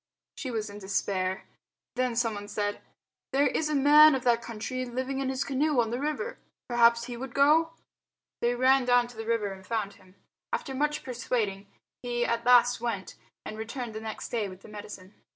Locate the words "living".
4.83-5.19